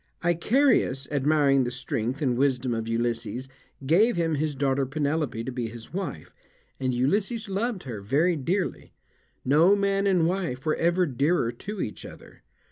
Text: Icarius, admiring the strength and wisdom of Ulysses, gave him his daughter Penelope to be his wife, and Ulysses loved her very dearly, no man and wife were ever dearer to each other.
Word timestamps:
Icarius, 0.25 1.07
admiring 1.11 1.63
the 1.63 1.69
strength 1.69 2.23
and 2.23 2.35
wisdom 2.35 2.73
of 2.73 2.87
Ulysses, 2.87 3.47
gave 3.85 4.15
him 4.15 4.33
his 4.33 4.55
daughter 4.55 4.83
Penelope 4.83 5.43
to 5.43 5.51
be 5.51 5.67
his 5.67 5.93
wife, 5.93 6.33
and 6.79 6.91
Ulysses 6.91 7.47
loved 7.47 7.83
her 7.83 8.01
very 8.01 8.35
dearly, 8.35 8.93
no 9.45 9.75
man 9.75 10.07
and 10.07 10.25
wife 10.25 10.65
were 10.65 10.75
ever 10.77 11.05
dearer 11.05 11.51
to 11.51 11.81
each 11.81 12.03
other. 12.03 12.41